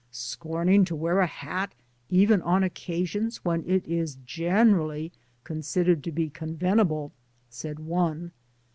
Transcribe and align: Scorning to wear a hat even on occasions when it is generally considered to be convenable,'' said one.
Scorning 0.09 0.83
to 0.85 0.95
wear 0.95 1.19
a 1.19 1.27
hat 1.27 1.75
even 2.09 2.41
on 2.41 2.63
occasions 2.63 3.45
when 3.45 3.63
it 3.69 3.85
is 3.85 4.17
generally 4.25 5.11
considered 5.43 6.03
to 6.05 6.11
be 6.11 6.27
convenable,'' 6.27 7.11
said 7.51 7.77
one. 7.77 8.31